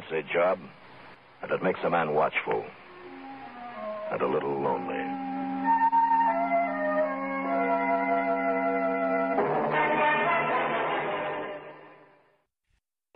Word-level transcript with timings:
fancy 0.00 0.26
job, 0.32 0.58
and 1.42 1.50
it 1.50 1.62
makes 1.62 1.80
a 1.84 1.90
man 1.90 2.14
watchful 2.14 2.64
and 4.12 4.20
a 4.20 4.26
little 4.26 4.60
lonely. 4.60 5.02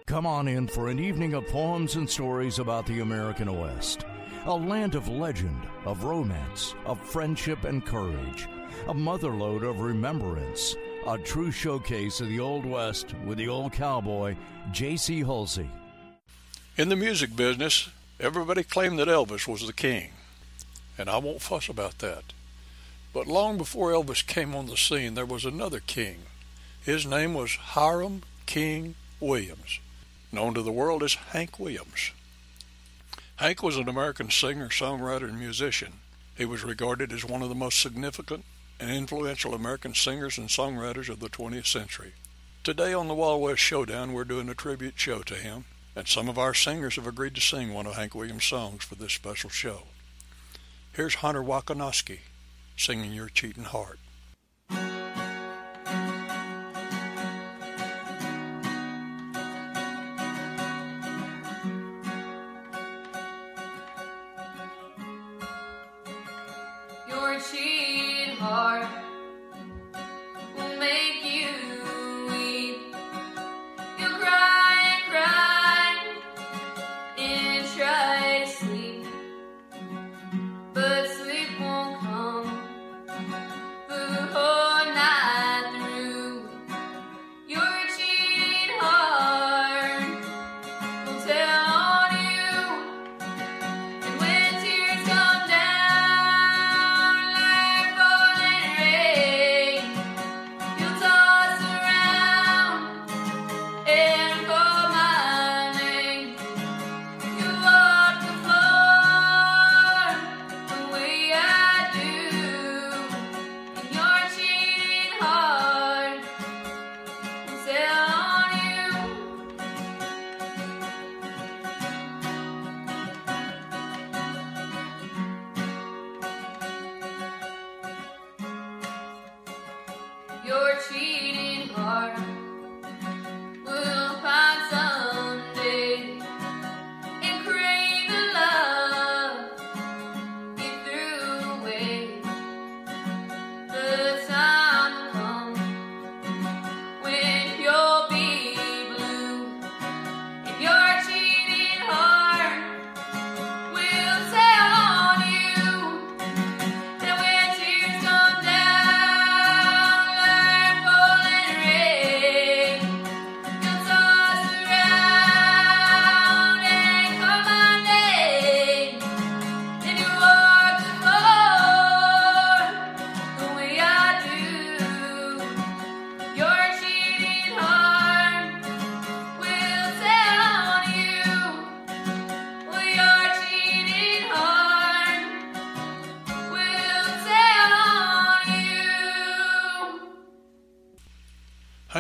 Come 0.06 0.26
on 0.26 0.48
in 0.48 0.66
for 0.66 0.88
an 0.88 0.98
evening 0.98 1.34
of 1.34 1.46
poems 1.48 1.94
and 1.94 2.08
stories 2.08 2.58
about 2.58 2.86
the 2.86 3.00
American 3.00 3.60
West. 3.60 4.04
A 4.46 4.54
land 4.54 4.94
of 4.94 5.06
legend, 5.08 5.62
of 5.84 6.04
romance, 6.04 6.74
of 6.84 6.98
friendship 7.00 7.64
and 7.64 7.84
courage. 7.84 8.48
A 8.88 8.94
motherlode 8.94 9.68
of 9.68 9.80
remembrance. 9.80 10.76
A 11.06 11.16
true 11.18 11.50
showcase 11.50 12.20
of 12.20 12.28
the 12.28 12.40
Old 12.40 12.66
West 12.66 13.14
with 13.24 13.38
the 13.38 13.48
old 13.48 13.72
cowboy, 13.72 14.34
J.C. 14.72 15.22
Hulsey. 15.22 15.70
In 16.80 16.88
the 16.88 16.96
music 16.96 17.36
business, 17.36 17.90
everybody 18.18 18.62
claimed 18.62 18.98
that 18.98 19.06
Elvis 19.06 19.46
was 19.46 19.66
the 19.66 19.72
king. 19.74 20.12
And 20.96 21.10
I 21.10 21.18
won't 21.18 21.42
fuss 21.42 21.68
about 21.68 21.98
that. 21.98 22.32
But 23.12 23.26
long 23.26 23.58
before 23.58 23.90
Elvis 23.90 24.26
came 24.26 24.54
on 24.54 24.64
the 24.64 24.78
scene, 24.78 25.12
there 25.12 25.26
was 25.26 25.44
another 25.44 25.80
king. 25.80 26.20
His 26.80 27.04
name 27.04 27.34
was 27.34 27.56
Hiram 27.76 28.22
King 28.46 28.94
Williams 29.20 29.78
known 30.32 30.54
to 30.54 30.62
the 30.62 30.72
world 30.72 31.02
as 31.02 31.16
Hank 31.32 31.58
Williams. 31.58 32.12
Hank 33.36 33.62
was 33.62 33.76
an 33.76 33.86
American 33.86 34.30
singer, 34.30 34.70
songwriter, 34.70 35.28
and 35.28 35.38
musician. 35.38 35.92
He 36.34 36.46
was 36.46 36.64
regarded 36.64 37.12
as 37.12 37.26
one 37.26 37.42
of 37.42 37.50
the 37.50 37.54
most 37.54 37.78
significant 37.78 38.46
and 38.80 38.90
influential 38.90 39.52
American 39.52 39.92
singers 39.92 40.38
and 40.38 40.48
songwriters 40.48 41.10
of 41.10 41.20
the 41.20 41.28
20th 41.28 41.66
century. 41.66 42.14
Today 42.64 42.94
on 42.94 43.06
the 43.06 43.14
Wild 43.14 43.42
West 43.42 43.60
Showdown, 43.60 44.14
we're 44.14 44.24
doing 44.24 44.48
a 44.48 44.54
tribute 44.54 44.94
show 44.96 45.20
to 45.20 45.34
him, 45.34 45.66
and 45.96 46.06
some 46.06 46.28
of 46.28 46.38
our 46.38 46.54
singers 46.54 46.96
have 46.96 47.06
agreed 47.06 47.34
to 47.34 47.40
sing 47.40 47.72
one 47.72 47.86
of 47.86 47.94
Hank 47.94 48.14
Williams' 48.14 48.44
songs 48.44 48.84
for 48.84 48.94
this 48.94 49.12
special 49.12 49.50
show. 49.50 49.82
Here's 50.92 51.16
Hunter 51.16 51.42
Wakanoski 51.42 52.20
singing 52.76 53.12
Your 53.12 53.28
Cheating 53.28 53.64
Heart. 53.64 53.98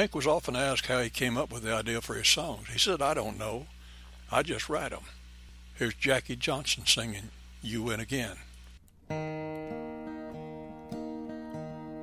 Hank 0.00 0.14
was 0.14 0.26
often 0.26 0.56
asked 0.56 0.86
how 0.86 1.00
he 1.00 1.10
came 1.10 1.36
up 1.36 1.52
with 1.52 1.62
the 1.62 1.74
idea 1.74 2.00
for 2.00 2.14
his 2.14 2.26
songs. 2.26 2.68
He 2.68 2.78
said, 2.78 3.02
I 3.02 3.12
don't 3.12 3.38
know. 3.38 3.66
I 4.32 4.42
just 4.42 4.70
write 4.70 4.92
them. 4.92 5.02
Here's 5.74 5.92
Jackie 5.92 6.36
Johnson 6.36 6.86
singing 6.86 7.28
You 7.60 7.82
Win 7.82 8.00
Again. 8.00 8.38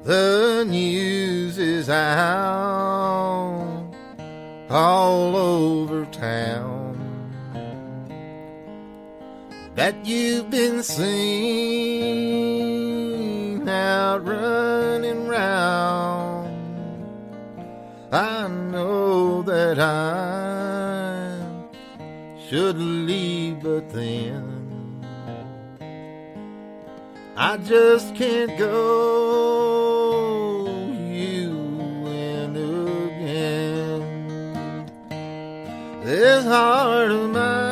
The 0.04 0.64
news 0.68 1.58
is 1.58 1.90
out 1.90 2.36
all 4.70 5.36
over 5.36 6.06
town 6.06 7.00
that 9.74 10.06
you've 10.06 10.52
been 10.52 10.84
seen 10.84 11.18
out 13.68 14.24
running 14.24 15.28
round 15.28 16.17
I 18.12 18.48
know 18.48 19.42
that 19.42 19.78
I 19.80 21.38
should 22.48 22.78
leave, 22.78 23.62
but 23.62 23.90
then 23.90 25.04
I 27.36 27.58
just 27.58 28.16
can't 28.16 28.58
go. 28.58 29.48
You 31.12 31.52
again. 33.10 34.86
This 36.06 36.46
heart 36.46 37.12
of 37.12 37.30
mine 37.32 37.68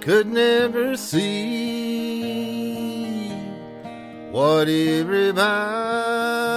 could 0.00 0.28
never 0.28 0.96
see 0.96 2.30
what 4.32 4.66
everybody 4.66 6.49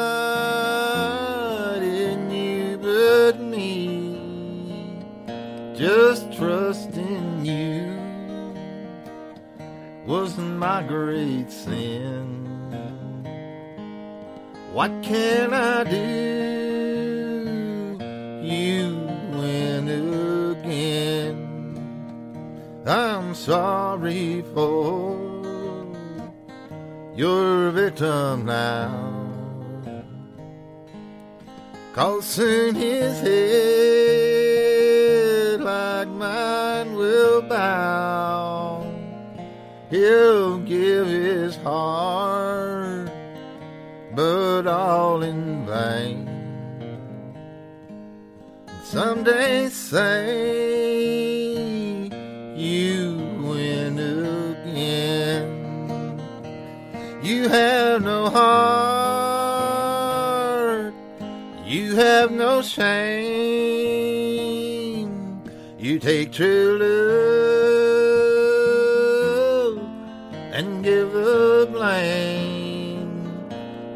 my 10.63 10.81
great 10.83 11.51
sin. 11.51 12.23
What 14.71 14.91
can 15.03 15.53
I 15.53 15.83
do? 15.83 16.07
You 18.51 18.81
win 19.37 19.83
again. 20.55 21.35
I'm 22.85 23.35
sorry 23.35 24.41
for 24.53 25.17
your 27.13 27.71
victim 27.71 28.45
now. 28.45 28.89
Cause 31.93 32.25
soon 32.25 32.75
his 32.75 33.19
head 33.19 33.83
man 36.23 36.95
will 36.95 37.41
bow. 37.41 38.42
He'll 39.93 40.57
give 40.57 41.05
his 41.05 41.55
heart, 41.57 43.11
but 44.15 44.65
all 44.65 45.21
in 45.21 45.67
vain. 45.67 46.27
Someday 48.83 49.69
say 49.69 50.89
you 52.55 53.17
win 53.43 53.99
again. 54.65 55.45
You 57.21 57.47
have 57.49 58.01
no 58.01 58.31
heart, 58.31 59.35
you 61.67 61.95
have 61.97 62.31
no 62.31 62.63
shame. 62.63 63.13
You 65.77 65.99
take 65.99 66.31
true 66.31 66.79
love 66.79 67.32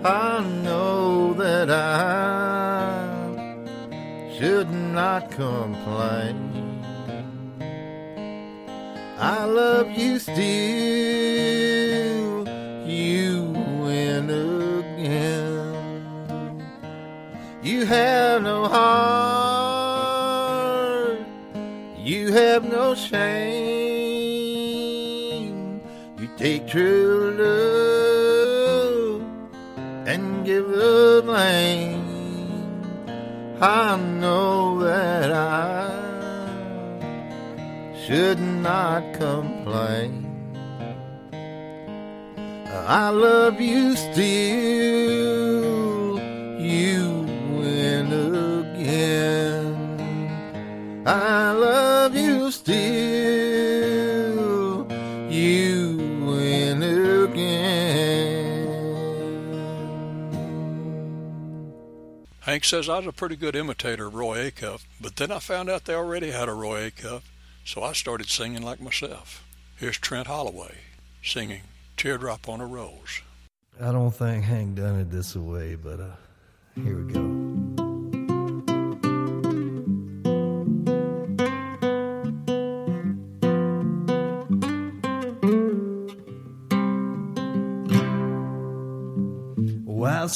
I 0.04 0.40
know 0.64 1.34
that 1.34 1.70
I 1.70 3.04
should 4.38 4.70
not 4.70 5.32
complain. 5.32 6.84
I 9.18 9.46
love 9.46 9.90
you 9.90 10.20
still, 10.20 10.38
you 12.88 13.52
win 13.82 14.30
again. 14.30 15.74
You 17.64 17.86
have 17.86 18.44
no 18.44 18.68
heart, 18.68 19.98
you 21.98 22.32
have 22.32 22.64
no 22.64 22.94
shame. 22.94 23.88
You 26.20 26.30
take 26.38 26.68
true 26.68 27.36
love 27.38 27.67
the 30.62 31.22
blame. 31.26 32.04
I 33.62 33.98
know 33.98 34.80
that 34.80 35.32
I 35.32 35.90
should 38.06 38.40
not 38.40 39.02
complain. 39.14 40.24
I 42.90 43.10
love 43.10 43.60
you 43.60 43.96
still, 43.98 45.27
Hank 62.58 62.66
says 62.66 62.90
I 62.90 62.98
was 62.98 63.06
a 63.06 63.12
pretty 63.12 63.36
good 63.36 63.56
imitator 63.56 64.08
of 64.08 64.16
Roy 64.16 64.50
Acuff, 64.50 64.84
but 65.00 65.18
then 65.18 65.32
I 65.32 65.38
found 65.38 65.70
out 65.70 65.86
they 65.86 65.94
already 65.94 66.32
had 66.32 66.50
a 66.50 66.54
Roy 66.54 66.90
Acuff, 66.90 67.22
so 67.64 67.84
I 67.84 67.94
started 67.94 68.30
singing 68.30 68.64
like 68.64 68.82
myself. 68.82 69.46
Here's 69.76 70.00
Trent 70.00 70.26
Holloway 70.26 70.74
singing 71.22 71.62
Teardrop 71.98 72.50
on 72.50 72.60
a 72.60 72.66
Rose. 72.66 73.22
I 73.80 73.92
don't 73.92 74.10
think 74.10 74.44
Hank 74.44 74.74
done 74.76 75.00
it 75.00 75.12
this 75.12 75.36
way, 75.36 75.76
but 75.76 76.00
uh, 76.00 76.16
here 76.74 76.96
we 76.96 77.14
go. 77.14 77.20
While 89.86 90.30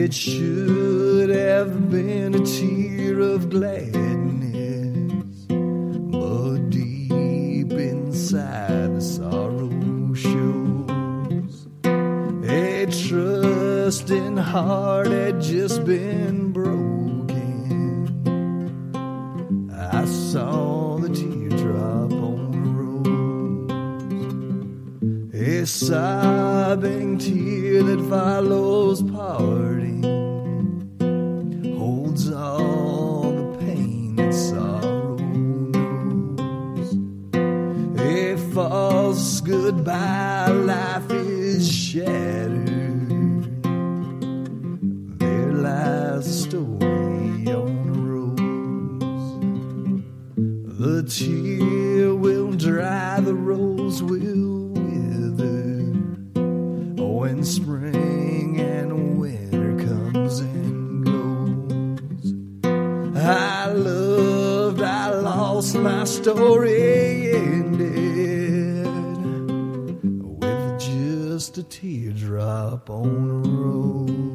It 0.00 0.14
should 0.14 1.28
have 1.30 1.90
been 1.90 2.32
a 2.36 2.46
tear 2.46 3.18
of 3.18 3.50
gladness, 3.50 5.46
but 5.48 6.70
deep 6.70 7.72
inside 7.72 8.94
the 8.94 9.00
sorrow 9.00 10.14
shows. 10.14 11.66
A 12.44 12.86
trusting 12.86 14.36
heart 14.36 14.97
I 63.20 63.72
loved, 63.72 64.80
I 64.80 65.10
lost, 65.10 65.74
my 65.74 66.04
story 66.04 67.32
ended 67.34 68.86
with 70.40 70.80
just 70.80 71.58
a 71.58 71.62
teardrop 71.62 72.88
on 72.90 73.06
a 73.06 73.48
rose. 73.48 74.27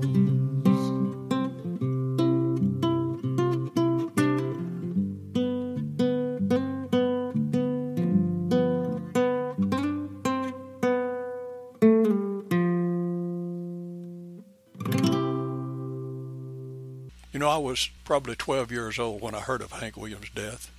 Was 17.74 17.90
probably 18.06 18.36
12 18.36 18.72
years 18.72 19.00
old 19.00 19.20
when 19.20 19.34
I 19.34 19.40
heard 19.40 19.64
of 19.64 19.72
Hank 19.72 19.98
Williams' 19.98 20.30
death, 20.30 20.70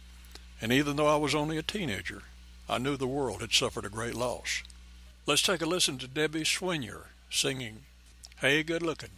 and 0.63 0.71
even 0.73 0.95
though 0.95 1.09
I 1.09 1.17
was 1.17 1.35
only 1.35 1.59
a 1.59 1.63
teenager, 1.63 2.23
I 2.69 2.79
knew 2.79 2.97
the 2.97 3.09
world 3.09 3.41
had 3.41 3.53
suffered 3.53 3.85
a 3.85 3.89
great 3.89 4.15
loss. 4.15 4.63
Let's 5.27 5.43
take 5.43 5.61
a 5.61 5.67
listen 5.67 5.99
to 5.99 6.07
Debbie 6.07 6.45
Swinyer 6.45 7.07
singing 7.29 7.79
Hey 8.37 8.63
Good 8.63 8.83
Looking. 8.83 9.11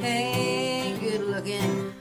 Hey, 0.00 0.96
good 1.00 1.22
looking. 1.22 1.92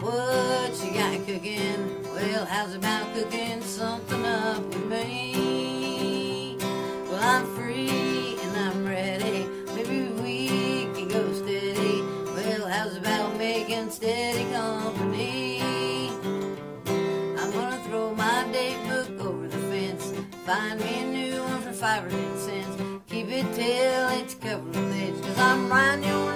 What 0.00 0.84
you 0.84 0.90
got 0.92 1.24
cooking? 1.26 2.02
Well, 2.12 2.44
how's 2.44 2.74
about 2.74 3.14
cooking 3.14 3.60
something 3.62 4.24
up 4.24 4.85
Find 20.46 20.78
me 20.78 21.00
a 21.00 21.04
new 21.06 21.42
one 21.42 21.60
for 21.60 21.72
five 21.72 22.06
or 22.06 22.08
ten 22.08 22.38
cents. 22.38 22.80
Keep 23.08 23.26
it 23.30 23.52
till 23.56 24.08
it's 24.20 24.34
covered 24.34 24.64
with 24.68 24.94
edge. 24.94 25.20
Cause 25.20 25.38
I'm 25.40 25.68
writing 25.68 26.04
your 26.04 26.35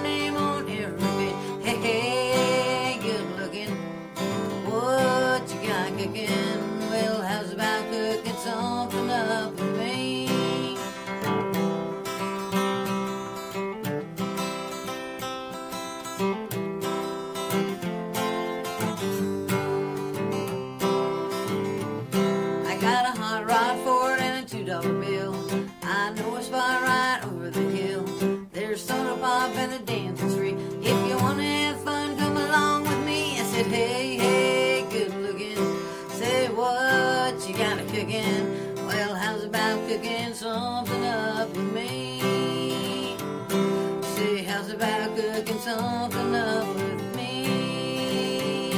something 45.75 46.35
up 46.35 46.67
with 46.75 47.15
me? 47.15 48.73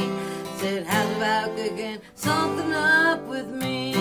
Said, 0.58 0.82
about 0.82 1.56
cooking 1.56 1.98
something 2.14 2.72
up 2.72 3.20
with 3.22 3.48
me? 3.48 3.94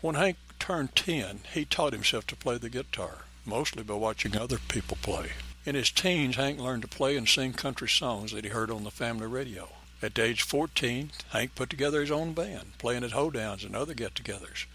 When 0.00 0.16
Hank 0.16 0.36
turned 0.58 0.94
10, 0.94 1.40
he 1.54 1.64
taught 1.64 1.92
himself 1.92 2.26
to 2.28 2.36
play 2.36 2.58
the 2.58 2.68
guitar, 2.68 3.24
mostly 3.46 3.82
by 3.82 3.94
watching 3.94 4.36
other 4.36 4.58
people 4.68 4.98
play. 5.00 5.30
In 5.64 5.74
his 5.74 5.90
teens, 5.90 6.36
Hank 6.36 6.58
learned 6.58 6.82
to 6.82 6.88
play 6.88 7.16
and 7.16 7.28
sing 7.28 7.52
country 7.52 7.88
songs 7.88 8.32
that 8.32 8.44
he 8.44 8.50
heard 8.50 8.70
on 8.70 8.84
the 8.84 8.90
family 8.90 9.26
radio. 9.26 9.68
At 10.02 10.18
age 10.18 10.42
14, 10.42 11.10
Hank 11.30 11.54
put 11.54 11.70
together 11.70 12.00
his 12.00 12.10
own 12.10 12.32
band, 12.32 12.78
playing 12.78 13.02
at 13.02 13.10
hoedowns 13.10 13.64
and 13.64 13.74
other 13.74 13.94
get-togethers, 13.94 14.66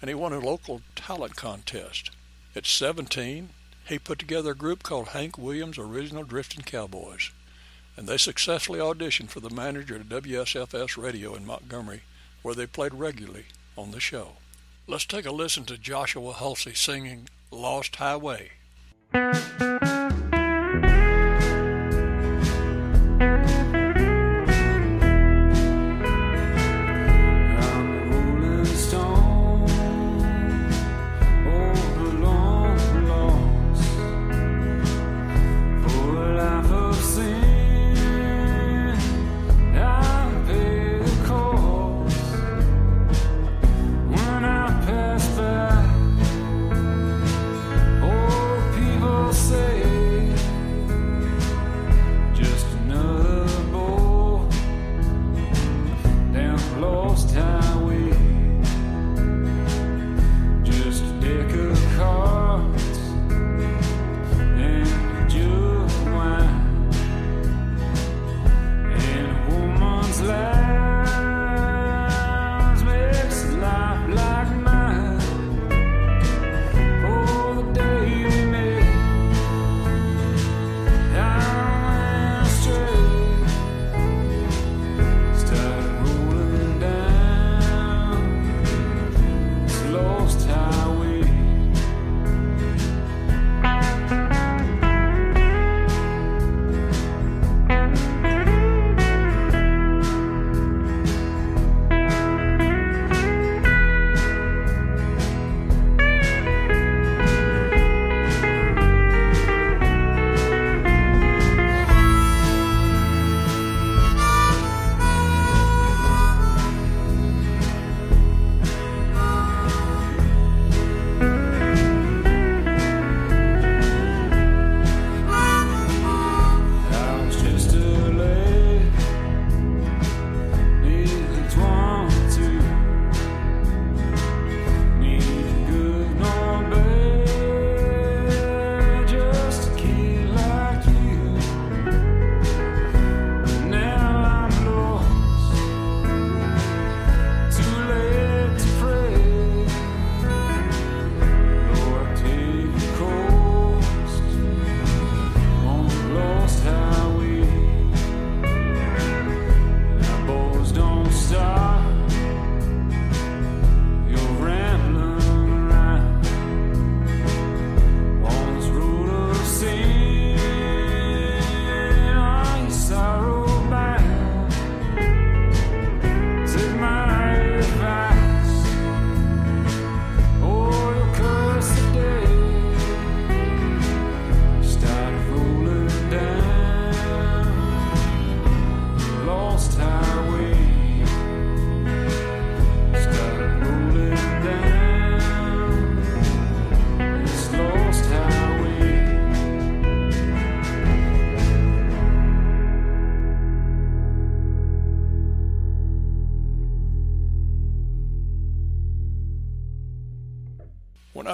and 0.00 0.08
he 0.08 0.14
won 0.14 0.32
a 0.32 0.38
local 0.38 0.80
talent 0.94 1.36
contest. 1.36 2.10
At 2.54 2.66
17, 2.66 3.50
he 3.88 3.98
put 3.98 4.18
together 4.18 4.50
a 4.52 4.56
group 4.56 4.82
called 4.82 5.08
Hank 5.08 5.36
Williams 5.36 5.78
Original 5.78 6.24
Drifting 6.24 6.62
Cowboys, 6.62 7.30
and 7.96 8.06
they 8.06 8.16
successfully 8.16 8.78
auditioned 8.78 9.28
for 9.28 9.40
the 9.40 9.50
manager 9.50 9.96
at 9.96 10.08
WSFS 10.08 11.02
Radio 11.02 11.34
in 11.34 11.46
Montgomery, 11.46 12.02
where 12.42 12.54
they 12.54 12.66
played 12.66 12.94
regularly 12.94 13.46
on 13.76 13.90
the 13.90 14.00
show. 14.00 14.36
Let's 14.86 15.04
take 15.04 15.26
a 15.26 15.32
listen 15.32 15.64
to 15.66 15.78
Joshua 15.78 16.32
Hulsey 16.32 16.76
singing 16.76 17.28
Lost 17.50 17.96
Highway. 17.96 18.50
Down 57.12 57.26
the 57.26 57.61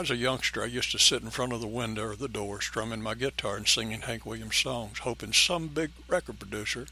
Was 0.09 0.17
a 0.17 0.23
youngster, 0.23 0.63
I 0.63 0.67
used 0.67 0.91
to 0.93 0.99
sit 0.99 1.21
in 1.23 1.29
front 1.29 1.53
of 1.53 1.61
the 1.61 1.67
window 1.67 2.07
or 2.07 2.17
the 2.17 2.29
door 2.29 2.63
strumming 2.63 3.03
my 3.03 3.13
guitar 3.13 3.59
and 3.59 3.69
singing 3.69 4.01
Hank 4.01 4.25
Williams 4.25 4.57
songs, 4.57 5.01
hoping 5.01 5.35
some 5.35 5.69
big 5.69 5.91
record 6.09 6.39
producer 6.39 6.87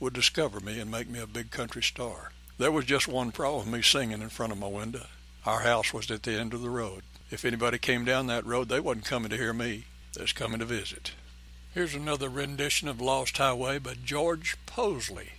would 0.00 0.14
discover 0.14 0.58
me 0.58 0.80
and 0.80 0.90
make 0.90 1.06
me 1.06 1.20
a 1.20 1.26
big 1.26 1.50
country 1.50 1.82
star. 1.82 2.32
There 2.56 2.72
was 2.72 2.86
just 2.86 3.06
one 3.06 3.30
problem 3.30 3.66
with 3.66 3.74
me 3.74 3.82
singing 3.82 4.22
in 4.22 4.30
front 4.30 4.52
of 4.52 4.58
my 4.58 4.68
window. 4.68 5.04
Our 5.44 5.60
house 5.60 5.92
was 5.92 6.10
at 6.10 6.22
the 6.22 6.32
end 6.32 6.54
of 6.54 6.62
the 6.62 6.70
road. 6.70 7.02
If 7.30 7.44
anybody 7.44 7.76
came 7.76 8.06
down 8.06 8.26
that 8.28 8.46
road, 8.46 8.70
they 8.70 8.80
wasn't 8.80 9.04
coming 9.04 9.28
to 9.28 9.36
hear 9.36 9.52
me. 9.52 9.84
They 10.14 10.22
was 10.22 10.32
coming 10.32 10.60
to 10.60 10.64
visit. 10.64 11.12
Here's 11.74 11.94
another 11.94 12.30
rendition 12.30 12.88
of 12.88 13.02
Lost 13.02 13.36
Highway 13.36 13.80
by 13.80 13.96
George 14.02 14.56
Posley. 14.64 15.32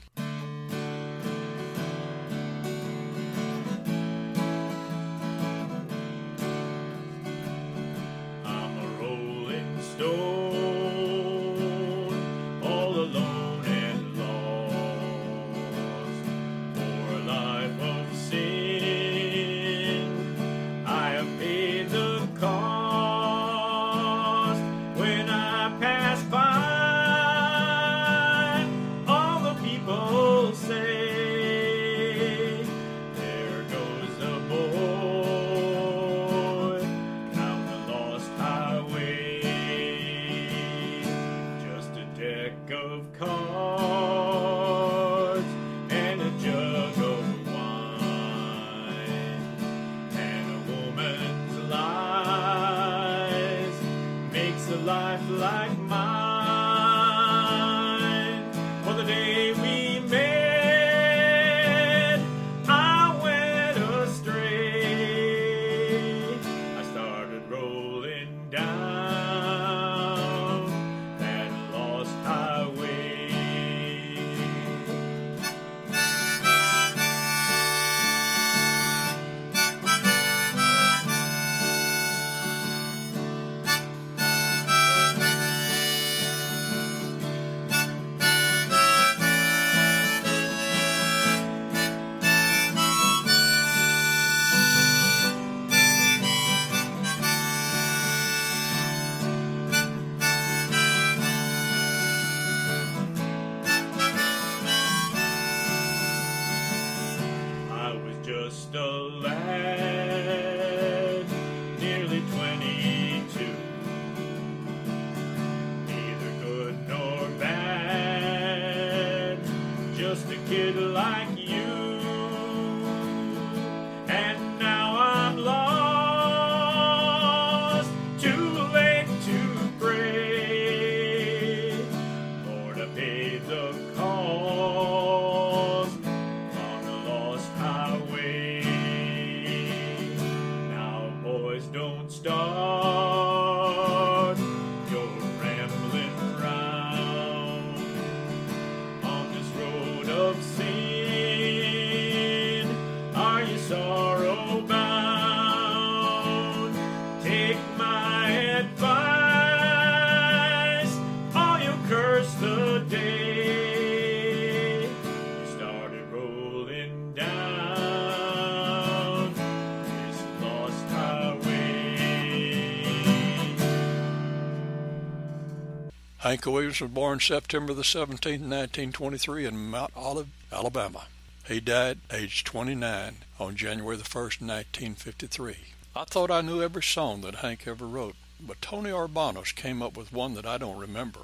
Hank 176.33 176.47
Williams 176.47 176.81
was 176.81 176.89
born 176.89 177.19
September 177.19 177.75
the 177.75 177.83
17th, 177.83 178.41
1923 178.41 179.45
in 179.45 179.69
Mount 179.69 179.91
Olive, 179.95 180.29
Alabama. 180.51 181.05
He 181.47 181.59
died 181.59 181.99
aged 182.11 182.47
29 182.47 183.17
on 183.39 183.55
January 183.55 183.97
the 183.97 184.03
1st, 184.03 184.41
1953. 184.41 185.57
I 185.95 186.03
thought 186.05 186.31
I 186.31 186.41
knew 186.41 186.63
every 186.63 186.81
song 186.81 187.21
that 187.21 187.35
Hank 187.35 187.67
ever 187.67 187.85
wrote, 187.85 188.15
but 188.41 188.63
Tony 188.63 188.89
Arbanos 188.89 189.53
came 189.53 189.83
up 189.83 189.95
with 189.95 190.11
one 190.11 190.33
that 190.33 190.47
I 190.47 190.57
don't 190.57 190.79
remember, 190.79 191.19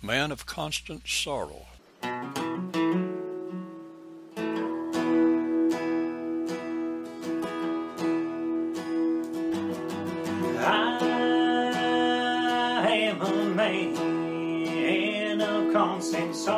Man 0.00 0.32
of 0.32 0.46
Constant 0.46 1.06
Sorrow. 1.06 1.66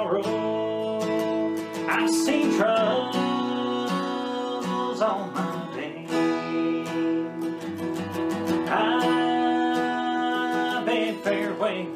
sorrow. 0.09 1.53
I've 1.89 2.11
seen 2.11 2.57
troubles 2.57 3.13
on 5.01 5.33
my 5.35 5.77
way. 5.77 6.07
I 8.69 10.83
bid 10.87 11.17
farewell 11.21 11.87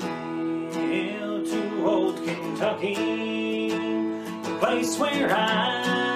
to 1.44 1.86
old 1.86 2.16
Kentucky, 2.24 3.70
the 3.70 4.56
place 4.60 4.98
where 4.98 5.30
I. 5.30 6.11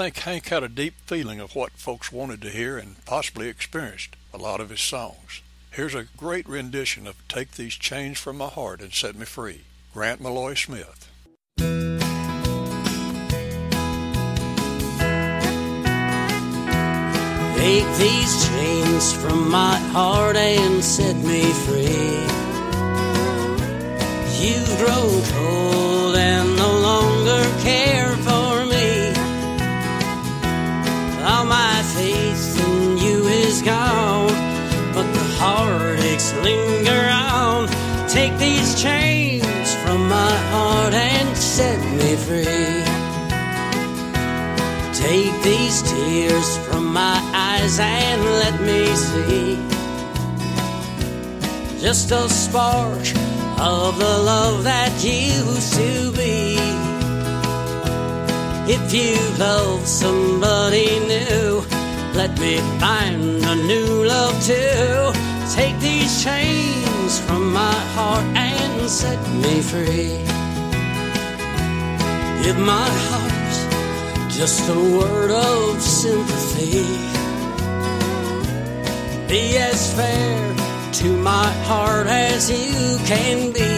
think 0.00 0.16
Hank 0.20 0.48
had 0.48 0.62
a 0.62 0.68
deep 0.70 0.94
feeling 1.04 1.40
of 1.40 1.54
what 1.54 1.72
folks 1.72 2.10
wanted 2.10 2.40
to 2.40 2.48
hear 2.48 2.78
and 2.78 3.04
possibly 3.04 3.48
experienced 3.48 4.16
a 4.32 4.38
lot 4.38 4.58
of 4.58 4.70
his 4.70 4.80
songs. 4.80 5.42
Here's 5.72 5.94
a 5.94 6.06
great 6.16 6.48
rendition 6.48 7.06
of 7.06 7.16
Take 7.28 7.50
These 7.52 7.74
Chains 7.74 8.18
from 8.18 8.38
My 8.38 8.48
Heart 8.48 8.80
and 8.80 8.94
Set 8.94 9.14
Me 9.14 9.26
Free. 9.26 9.60
Grant 9.92 10.22
Malloy 10.22 10.54
Smith. 10.54 11.10
Take 17.58 17.90
these 17.98 18.48
chains 18.48 19.12
from 19.12 19.50
my 19.50 19.76
heart 19.92 20.36
and 20.36 20.82
set 20.82 21.16
me 21.16 21.42
free. 21.66 22.24
You've 24.40 24.78
grown 24.78 25.22
cold 25.34 26.16
and 26.16 26.56
no 26.56 26.72
longer 26.80 27.44
care 27.60 27.99
gone, 33.62 34.28
but 34.94 35.06
the 35.12 35.26
heartaches 35.40 36.32
linger 36.42 37.02
on. 37.10 37.68
Take 38.08 38.36
these 38.38 38.80
chains 38.80 39.74
from 39.82 40.08
my 40.08 40.34
heart 40.52 40.94
and 40.94 41.36
set 41.36 41.80
me 41.98 42.16
free. 42.16 42.84
Take 44.94 45.34
these 45.42 45.82
tears 45.82 46.58
from 46.66 46.92
my 46.92 47.18
eyes 47.34 47.78
and 47.78 48.22
let 48.42 48.60
me 48.60 48.86
see 48.94 49.70
just 51.80 52.10
a 52.10 52.28
spark 52.28 53.06
of 53.58 53.98
the 53.98 54.16
love 54.32 54.64
that 54.64 54.92
used 55.02 55.72
to 55.74 56.12
be. 56.12 56.58
If 58.72 58.92
you 58.92 59.16
love 59.38 59.86
somebody 59.86 61.00
new, 61.00 61.49
let 62.20 62.38
me 62.38 62.58
find 62.78 63.42
a 63.52 63.56
new 63.72 64.04
love 64.04 64.36
too. 64.44 65.10
Take 65.58 65.76
these 65.80 66.22
chains 66.22 67.18
from 67.26 67.50
my 67.50 67.78
heart 67.96 68.26
and 68.36 68.90
set 68.90 69.20
me 69.42 69.54
free. 69.70 70.12
Give 72.42 72.58
my 72.76 72.90
heart 73.06 73.56
just 74.38 74.68
a 74.68 74.80
word 74.98 75.30
of 75.30 75.80
sympathy. 75.80 76.84
Be 79.30 79.56
as 79.56 79.80
fair 79.96 80.40
to 81.00 81.08
my 81.32 81.48
heart 81.68 82.06
as 82.06 82.50
you 82.50 82.98
can 83.12 83.50
be. 83.58 83.72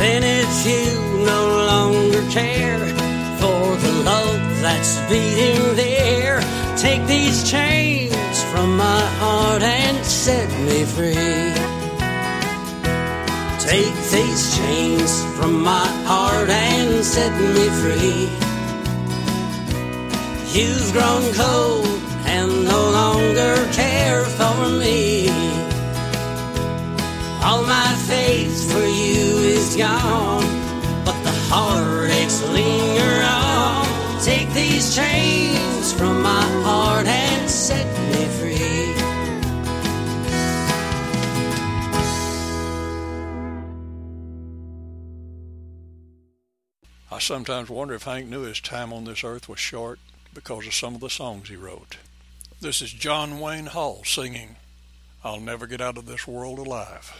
Then, 0.00 0.22
if 0.40 0.52
you 0.70 0.86
no 1.32 1.42
longer 1.72 2.22
care 2.38 2.84
for 3.40 3.62
the 3.84 3.92
love 4.10 4.43
that's 4.64 4.98
beating 5.10 5.76
there, 5.76 6.40
take 6.78 7.06
these 7.06 7.38
chains 7.50 8.42
from 8.44 8.78
my 8.78 9.02
heart 9.20 9.62
and 9.62 10.02
set 10.02 10.48
me 10.66 10.84
free. 10.84 11.52
Take 13.60 13.96
these 14.10 14.56
chains 14.56 15.22
from 15.36 15.62
my 15.62 15.86
heart 16.08 16.48
and 16.48 17.04
set 17.04 17.32
me 17.56 17.66
free. 17.80 18.24
You've 20.56 20.92
grown 20.94 21.24
cold 21.34 22.00
and 22.24 22.64
no 22.64 22.80
longer 23.00 23.54
care 23.72 24.24
for 24.24 24.70
me. 24.80 25.28
All 27.44 27.62
my 27.64 27.90
faith 28.08 28.72
for 28.72 28.86
you 29.02 29.26
is 29.56 29.76
gone, 29.76 30.48
but 31.04 31.18
the 31.22 31.36
heartaches 31.50 32.42
linger 32.48 33.22
on. 33.24 33.43
Take 34.24 34.48
these 34.54 34.96
chains 34.96 35.92
from 35.92 36.22
my 36.22 36.42
heart 36.64 37.06
and 37.06 37.50
set 37.50 37.84
me 38.10 38.24
free. 38.24 38.94
I 47.12 47.18
sometimes 47.18 47.68
wonder 47.68 47.92
if 47.92 48.04
Hank 48.04 48.26
knew 48.28 48.44
his 48.44 48.60
time 48.60 48.94
on 48.94 49.04
this 49.04 49.24
earth 49.24 49.46
was 49.46 49.58
short 49.58 49.98
because 50.32 50.66
of 50.66 50.72
some 50.72 50.94
of 50.94 51.02
the 51.02 51.10
songs 51.10 51.50
he 51.50 51.56
wrote. 51.56 51.98
This 52.62 52.80
is 52.80 52.94
John 52.94 53.40
Wayne 53.40 53.66
Hall 53.66 54.04
singing, 54.06 54.56
I'll 55.22 55.38
Never 55.38 55.66
Get 55.66 55.82
Out 55.82 55.98
of 55.98 56.06
This 56.06 56.26
World 56.26 56.58
Alive. 56.58 57.12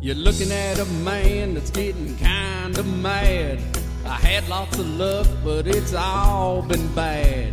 You're 0.00 0.14
looking 0.14 0.50
at 0.50 0.78
a 0.78 0.86
man 0.86 1.52
that's 1.52 1.70
getting 1.70 2.16
kinda 2.16 2.82
mad. 2.82 3.77
I 4.08 4.16
had 4.16 4.48
lots 4.48 4.78
of 4.78 4.88
luck, 4.98 5.26
but 5.44 5.66
it's 5.66 5.92
all 5.92 6.62
been 6.62 6.94
bad. 6.94 7.52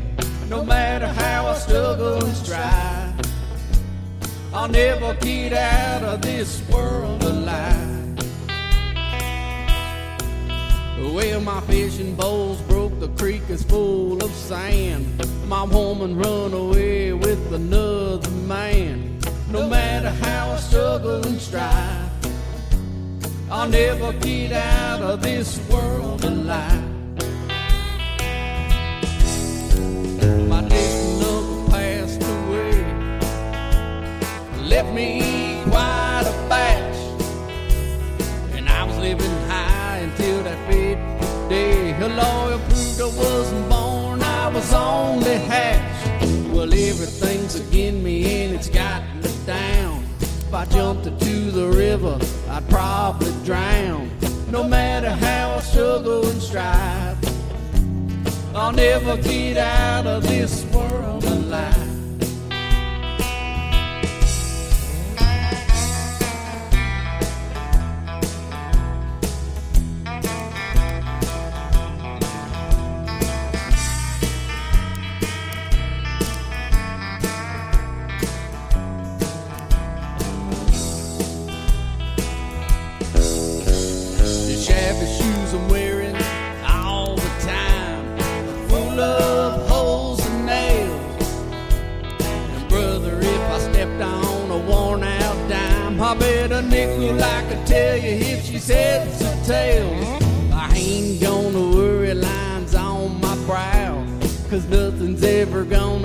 No 0.50 0.64
matter 0.64 1.08
how 1.08 1.48
I 1.48 1.56
struggle 1.56 2.24
and 2.24 2.34
strive, 2.34 3.20
I'll 4.54 4.70
never 4.70 5.16
get 5.16 5.52
out 5.52 6.04
of 6.04 6.22
this 6.22 6.62
world 6.70 7.22
alive. 7.24 8.18
Well, 10.98 11.42
my 11.42 11.60
fishing 11.62 12.16
bowl's 12.16 12.62
broke, 12.62 13.00
the 13.02 13.10
creek 13.10 13.44
is 13.50 13.64
full 13.64 14.24
of 14.24 14.32
sand. 14.32 15.06
My 15.48 15.64
woman 15.64 16.16
run 16.18 16.54
away 16.54 17.12
with 17.12 17.54
another 17.54 18.32
man. 18.48 19.20
No 19.52 19.68
matter 19.68 20.10
how 20.10 20.52
I 20.52 20.58
struggle 20.58 21.26
and 21.28 21.40
strive, 21.40 22.05
I'll 23.50 23.70
never 23.70 24.12
get 24.14 24.54
out 24.54 25.02
of 25.02 25.22
this 25.22 25.60
world 25.70 26.26
alive. 26.26 26.84
My 30.50 30.62
distant 30.68 31.24
uncle 31.24 31.70
passed 31.70 32.24
away, 32.24 32.84
left 34.68 34.92
me 34.94 35.62
quite 35.66 36.24
a 36.26 36.50
batch, 36.50 36.98
and 38.54 38.68
I 38.68 38.84
was 38.84 38.98
living 38.98 39.38
high 39.48 39.98
until 39.98 40.44
that 40.44 40.68
fateful 40.68 41.50
day. 41.50 41.94
A 42.02 42.08
lawyer 42.10 42.58
proved 42.68 43.02
I 43.02 43.06
wasn't 43.06 43.70
born, 43.70 44.24
I 44.24 44.48
was 44.50 44.74
only 44.74 45.36
hatched. 45.36 46.50
Well, 46.52 46.74
everything's 46.74 47.56
against 47.56 48.04
me 48.04 48.44
and 48.44 48.56
it's 48.56 48.70
got 48.70 49.04
me 49.18 49.30
down. 49.46 50.04
If 50.20 50.52
I 50.54 50.66
jumped 50.66 51.06
into 51.06 51.52
the 51.52 51.68
river, 51.68 52.18
I'd 52.56 52.70
probably 52.70 53.34
drown. 53.44 54.10
No 54.50 54.64
matter 54.64 55.10
how 55.10 55.56
I 55.56 55.60
struggle 55.60 56.26
and 56.26 56.42
strive, 56.42 57.18
I'll 58.56 58.72
never 58.72 59.18
get 59.18 59.58
out 59.58 60.08
of 60.08 60.24
this 60.24 60.64
world 60.74 61.26
alive. 61.26 61.85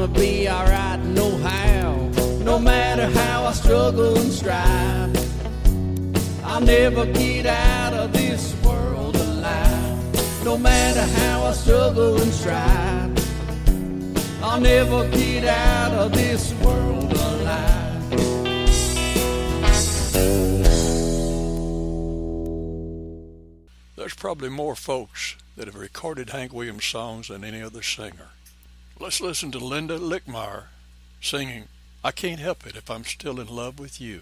Gonna 0.00 0.09
be 0.09 0.48
alright, 0.48 1.00
no 1.00 1.37
how. 1.38 2.09
No 2.42 2.59
matter 2.59 3.06
how 3.18 3.44
I 3.44 3.52
struggle 3.52 4.18
and 4.18 4.33
strive, 4.33 5.14
I'll 6.44 6.61
never 6.61 7.04
get 7.04 7.44
out 7.44 7.92
of 7.92 8.12
this 8.12 8.54
world 8.64 9.16
alive. 9.16 10.44
No 10.44 10.56
matter 10.56 11.02
how 11.20 11.44
I 11.44 11.52
struggle 11.52 12.20
and 12.20 12.33
strive, 12.33 14.42
I'll 14.42 14.61
never 14.61 15.06
get 15.11 15.44
out 15.44 15.92
of 15.92 16.12
this 16.12 16.54
world 16.54 17.12
alive. 17.12 18.11
There's 23.96 24.14
probably 24.14 24.48
more 24.48 24.74
folks 24.74 25.37
that 25.56 25.66
have 25.66 25.76
recorded 25.76 26.30
Hank 26.30 26.54
Williams 26.54 26.87
songs 26.87 27.28
than 27.28 27.44
any 27.44 27.61
other 27.61 27.83
singer. 27.83 28.30
Let's 29.02 29.22
listen 29.22 29.50
to 29.52 29.58
Linda 29.58 29.98
Lickmeyer 29.98 30.64
singing 31.22 31.68
I 32.04 32.10
Can't 32.10 32.38
Help 32.38 32.66
It 32.66 32.76
If 32.76 32.90
I'm 32.90 33.04
Still 33.04 33.40
in 33.40 33.46
Love 33.46 33.78
with 33.78 33.98
You. 33.98 34.20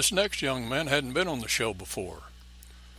This 0.00 0.12
next 0.12 0.40
young 0.40 0.66
man 0.66 0.86
hadn't 0.86 1.12
been 1.12 1.28
on 1.28 1.40
the 1.40 1.46
show 1.46 1.74
before. 1.74 2.22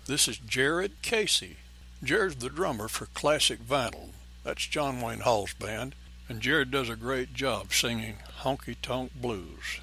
This 0.05 0.27
is 0.27 0.37
Jared 0.37 1.01
Casey. 1.01 1.57
Jared's 2.03 2.35
the 2.35 2.47
drummer 2.47 2.87
for 2.87 3.07
Classic 3.07 3.59
Vinyl. 3.59 4.09
That's 4.43 4.67
John 4.67 5.01
Wayne 5.01 5.21
Hall's 5.21 5.55
band, 5.55 5.95
and 6.29 6.41
Jared 6.41 6.69
does 6.69 6.89
a 6.89 6.95
great 6.95 7.33
job 7.33 7.73
singing 7.73 8.17
honky 8.41 8.75
tonk 8.83 9.13
blues. 9.15 9.79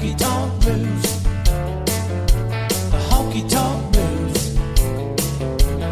Honky 0.00 0.16
tonk 0.16 0.60
blues. 0.60 1.02
The 2.90 2.98
honky 3.10 3.48
tonk 3.50 3.92
blues. 3.92 4.56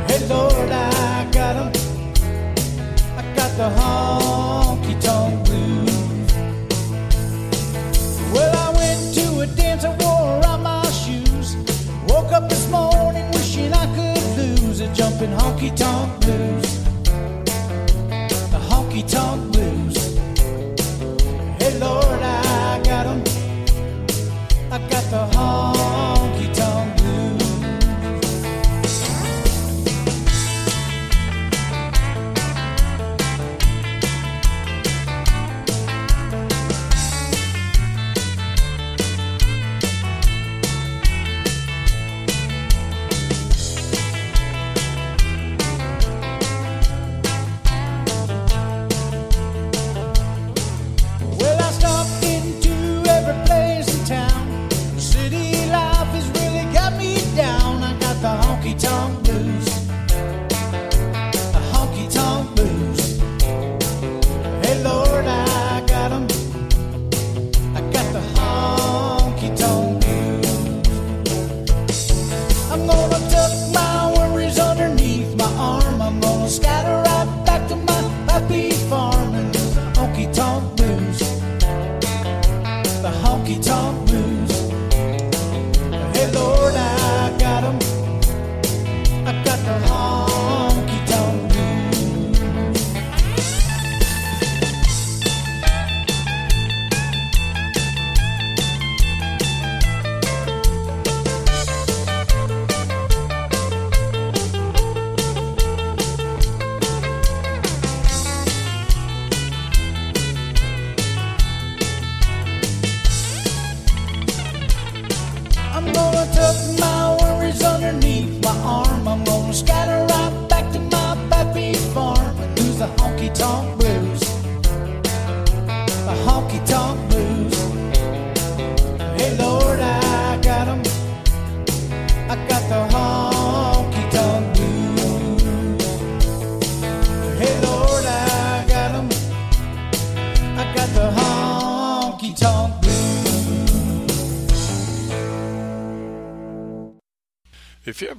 Hey, 0.08 0.26
Lord, 0.28 0.70
I 0.70 1.28
got 1.30 1.56
'em. 1.56 1.72
I 3.18 3.22
got 3.36 3.50
the 3.58 3.68
honky 3.78 4.98
tonk 5.00 5.44
blues. 5.44 6.32
Well, 8.32 8.56
I 8.56 8.70
went 8.78 9.14
to 9.14 9.40
a 9.40 9.46
dance, 9.46 9.84
I 9.84 9.94
wore 10.00 10.42
out 10.46 10.60
my 10.62 10.90
shoes. 10.90 11.56
Woke 12.08 12.32
up 12.32 12.48
this 12.48 12.66
morning 12.70 13.30
wishing 13.32 13.74
I 13.74 13.86
could 13.94 14.24
lose 14.38 14.80
a 14.80 14.88
jumping 14.94 15.32
honky 15.32 15.70
tonk 15.76 16.20
blues. 16.20 16.77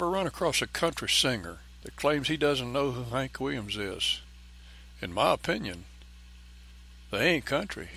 Run 0.10 0.28
across 0.28 0.62
a 0.62 0.68
country 0.68 1.10
singer 1.10 1.60
that 1.84 1.96
claims 1.96 2.28
he 2.28 2.38
doesn't 2.38 2.74
know 2.74 2.92
who 2.92 3.16
Hank 3.16 3.40
Williams 3.40 3.78
is, 3.78 4.22
in 5.02 5.14
my 5.14 5.34
opinion, 5.34 5.86
they 7.12 7.30
ain't 7.30 7.46
country. 7.46 7.90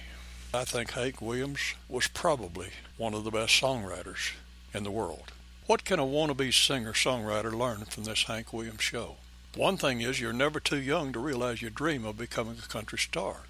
I 0.54 0.64
think 0.64 0.92
Hank 0.92 1.20
Williams 1.20 1.74
was 1.88 2.06
probably 2.06 2.68
one 2.96 3.14
of 3.14 3.24
the 3.24 3.30
best 3.30 3.60
songwriters 3.60 4.32
in 4.72 4.84
the 4.84 4.90
world. 4.90 5.32
What 5.66 5.84
can 5.84 5.98
a 5.98 6.04
wannabe 6.04 6.52
singer 6.52 6.92
songwriter 6.92 7.52
learn 7.52 7.84
from 7.86 8.04
this 8.04 8.24
Hank 8.24 8.52
Williams 8.52 8.82
show? 8.82 9.16
One 9.56 9.76
thing 9.76 10.00
is, 10.00 10.20
you're 10.20 10.32
never 10.32 10.60
too 10.60 10.80
young 10.80 11.12
to 11.12 11.18
realize 11.18 11.60
your 11.60 11.70
dream 11.70 12.04
of 12.04 12.18
becoming 12.18 12.56
a 12.58 12.68
country 12.68 12.98
star. 12.98 13.42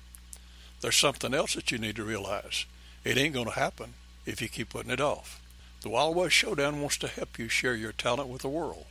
There's 0.80 0.96
something 0.96 1.32
else 1.32 1.54
that 1.54 1.70
you 1.70 1.78
need 1.78 1.96
to 1.96 2.04
realize. 2.04 2.66
It 3.04 3.16
ain't 3.16 3.34
going 3.34 3.46
to 3.46 3.52
happen 3.52 3.94
if 4.26 4.42
you 4.42 4.48
keep 4.48 4.70
putting 4.70 4.90
it 4.90 5.00
off. 5.00 5.40
The 5.82 5.88
Wild 5.88 6.14
West 6.14 6.36
Showdown 6.36 6.80
wants 6.80 6.96
to 6.98 7.08
help 7.08 7.40
you 7.40 7.48
share 7.48 7.74
your 7.74 7.90
talent 7.90 8.28
with 8.28 8.42
the 8.42 8.48
world, 8.48 8.86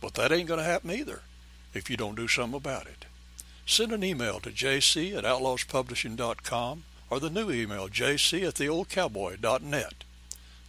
but 0.00 0.14
that 0.14 0.32
ain't 0.32 0.48
going 0.48 0.58
to 0.58 0.64
happen 0.64 0.90
either 0.90 1.22
if 1.72 1.88
you 1.88 1.96
don't 1.96 2.16
do 2.16 2.26
something 2.26 2.56
about 2.56 2.86
it. 2.86 3.04
Send 3.64 3.92
an 3.92 4.02
email 4.02 4.40
to 4.40 4.50
jc 4.50 5.16
at 5.16 5.22
outlawspublishing.com 5.22 6.82
or 7.10 7.20
the 7.20 7.30
new 7.30 7.52
email 7.52 7.88
jc 7.88 8.46
at 8.46 8.54
theoldcowboy.net. 8.54 10.04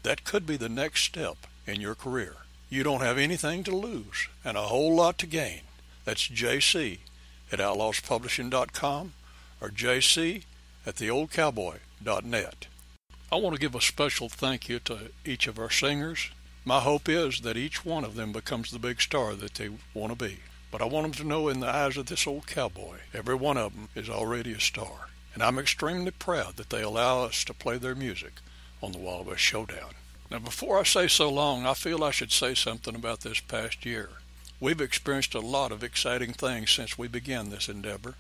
That 0.04 0.24
could 0.24 0.46
be 0.46 0.58
the 0.58 0.70
next 0.70 1.02
step 1.04 1.38
in 1.66 1.82
your 1.82 1.96
career. 1.96 2.36
You 2.70 2.84
don't 2.84 3.02
have 3.02 3.18
anything 3.18 3.64
to 3.64 3.76
lose 3.76 4.28
and 4.46 4.56
a 4.56 4.64
whole 4.64 4.96
lot 4.96 5.18
to 5.20 5.26
gain. 5.26 5.62
That's 6.06 6.30
jc 6.30 7.00
at 7.52 7.58
outlawspublishing.com 7.58 9.14
or 9.60 9.70
jc 9.70 10.44
at 10.86 10.96
theoldcowboy.net. 10.98 12.68
I 13.34 13.38
want 13.38 13.56
to 13.56 13.60
give 13.60 13.74
a 13.74 13.82
special 13.82 14.30
thank 14.30 14.70
you 14.70 14.78
to 14.82 15.10
each 15.26 15.48
of 15.48 15.58
our 15.58 15.72
singers. 15.72 16.30
My 16.64 16.82
hope 16.82 17.10
is 17.10 17.42
that 17.42 17.58
each 17.58 17.84
one 17.84 18.04
of 18.04 18.14
them 18.14 18.32
becomes 18.32 18.70
the 18.70 18.78
big 18.78 19.02
star 19.02 19.34
that 19.34 19.56
they 19.56 19.72
want 19.96 20.12
to 20.12 20.26
be. 20.26 20.42
But 20.70 20.84
I 20.84 20.86
want 20.86 21.06
them 21.06 21.14
to 21.14 21.28
know 21.28 21.48
in 21.48 21.60
the 21.60 21.68
eyes 21.68 21.98
of 21.98 22.06
this 22.06 22.28
old 22.28 22.46
cowboy, 22.46 22.98
every 23.12 23.34
one 23.34 23.58
of 23.58 23.74
them 23.74 23.90
is 23.96 24.08
already 24.08 24.54
a 24.54 24.60
star. 24.60 25.08
And 25.34 25.42
I'm 25.42 25.58
extremely 25.58 26.12
proud 26.12 26.58
that 26.58 26.70
they 26.70 26.84
allow 26.84 27.24
us 27.24 27.44
to 27.46 27.56
play 27.56 27.80
their 27.80 27.96
music 27.96 28.34
on 28.84 28.92
the 28.92 29.00
Wild 29.00 29.26
West 29.26 29.42
Showdown. 29.42 29.96
Now, 30.30 30.38
before 30.38 30.80
I 30.80 30.84
say 30.84 31.08
so 31.08 31.28
long, 31.28 31.66
I 31.66 31.74
feel 31.74 32.04
I 32.04 32.12
should 32.12 32.32
say 32.32 32.54
something 32.54 32.94
about 32.94 33.22
this 33.22 33.40
past 33.40 33.84
year. 33.84 34.10
We've 34.60 34.80
experienced 34.80 35.34
a 35.34 35.40
lot 35.40 35.72
of 35.72 35.84
exciting 35.84 36.34
things 36.34 36.70
since 36.70 37.00
we 37.00 37.08
began 37.08 37.50
this 37.50 37.68
endeavor. 37.68 38.14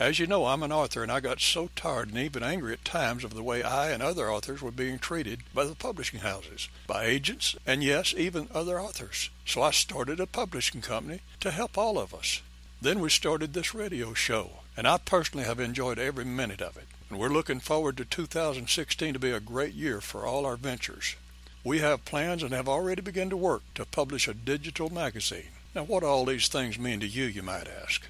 As 0.00 0.18
you 0.18 0.26
know, 0.26 0.46
I'm 0.46 0.62
an 0.62 0.72
author, 0.72 1.02
and 1.02 1.12
I 1.12 1.20
got 1.20 1.40
so 1.40 1.68
tired 1.76 2.08
and 2.08 2.16
even 2.16 2.42
angry 2.42 2.72
at 2.72 2.86
times 2.86 3.22
of 3.22 3.34
the 3.34 3.42
way 3.42 3.62
I 3.62 3.90
and 3.90 4.02
other 4.02 4.32
authors 4.32 4.62
were 4.62 4.70
being 4.70 4.98
treated 4.98 5.40
by 5.52 5.66
the 5.66 5.74
publishing 5.74 6.20
houses, 6.20 6.70
by 6.86 7.04
agents, 7.04 7.54
and 7.66 7.84
yes, 7.84 8.14
even 8.16 8.48
other 8.54 8.80
authors. 8.80 9.28
So 9.44 9.60
I 9.60 9.72
started 9.72 10.18
a 10.18 10.26
publishing 10.26 10.80
company 10.80 11.20
to 11.40 11.50
help 11.50 11.76
all 11.76 11.98
of 11.98 12.14
us. 12.14 12.40
Then 12.80 13.00
we 13.00 13.10
started 13.10 13.52
this 13.52 13.74
radio 13.74 14.14
show, 14.14 14.60
and 14.74 14.88
I 14.88 14.96
personally 14.96 15.44
have 15.44 15.60
enjoyed 15.60 15.98
every 15.98 16.24
minute 16.24 16.62
of 16.62 16.78
it. 16.78 16.86
And 17.10 17.18
we're 17.18 17.28
looking 17.28 17.60
forward 17.60 17.98
to 17.98 18.06
2016 18.06 19.12
to 19.12 19.18
be 19.18 19.32
a 19.32 19.38
great 19.38 19.74
year 19.74 20.00
for 20.00 20.24
all 20.24 20.46
our 20.46 20.56
ventures. 20.56 21.16
We 21.62 21.80
have 21.80 22.06
plans 22.06 22.42
and 22.42 22.54
have 22.54 22.70
already 22.70 23.02
begun 23.02 23.28
to 23.28 23.36
work 23.36 23.64
to 23.74 23.84
publish 23.84 24.28
a 24.28 24.32
digital 24.32 24.88
magazine. 24.88 25.50
Now, 25.74 25.84
what 25.84 26.00
do 26.00 26.06
all 26.06 26.24
these 26.24 26.48
things 26.48 26.78
mean 26.78 27.00
to 27.00 27.06
you, 27.06 27.24
you 27.24 27.42
might 27.42 27.68
ask? 27.68 28.06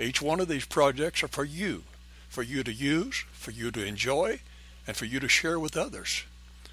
Each 0.00 0.22
one 0.22 0.40
of 0.40 0.48
these 0.48 0.64
projects 0.64 1.22
are 1.22 1.28
for 1.28 1.44
you, 1.44 1.84
for 2.28 2.42
you 2.42 2.62
to 2.62 2.72
use, 2.72 3.24
for 3.32 3.50
you 3.50 3.70
to 3.70 3.84
enjoy, 3.84 4.40
and 4.86 4.96
for 4.96 5.04
you 5.04 5.20
to 5.20 5.28
share 5.28 5.58
with 5.58 5.76
others. 5.76 6.24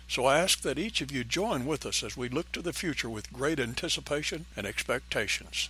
So 0.08 0.26
I 0.26 0.40
ask 0.40 0.62
that 0.62 0.78
each 0.78 1.02
of 1.02 1.12
you 1.12 1.24
join 1.24 1.66
with 1.66 1.86
us 1.86 2.04
as 2.04 2.16
we 2.16 2.30
look 2.30 2.52
to 2.52 2.62
the 2.62 2.74
future 2.74 3.10
with 3.10 3.34
great 3.34 3.60
anticipation 3.60 4.46
and 4.56 4.68
expectations. 4.68 5.70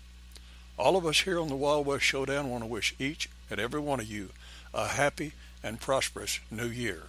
All 0.78 0.98
of 0.98 1.06
us 1.06 1.22
here 1.22 1.40
on 1.40 1.48
the 1.48 1.56
Wild 1.56 1.86
West 1.86 2.04
Showdown 2.04 2.50
want 2.50 2.64
to 2.64 2.68
wish 2.68 2.94
each 3.00 3.30
and 3.50 3.60
every 3.60 3.80
one 3.80 4.02
of 4.02 4.08
you 4.08 4.30
a 4.74 4.90
happy 4.90 5.32
and 5.64 5.80
prosperous 5.80 6.40
new 6.52 6.68
year. 6.68 7.04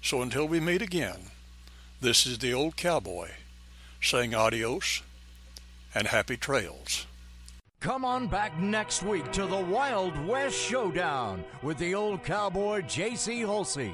So 0.00 0.22
until 0.22 0.48
we 0.48 0.58
meet 0.58 0.80
again, 0.80 1.30
this 2.00 2.26
is 2.26 2.38
the 2.38 2.54
old 2.54 2.76
cowboy 2.76 3.30
saying 4.00 4.34
adios 4.34 5.02
and 5.94 6.06
happy 6.06 6.36
trails. 6.36 7.06
Come 7.84 8.02
on 8.06 8.28
back 8.28 8.58
next 8.58 9.02
week 9.02 9.30
to 9.32 9.44
the 9.44 9.60
Wild 9.60 10.18
West 10.26 10.56
Showdown 10.56 11.44
with 11.60 11.76
the 11.76 11.94
old 11.94 12.24
cowboy 12.24 12.80
J.C. 12.80 13.42
Hulsey. 13.42 13.92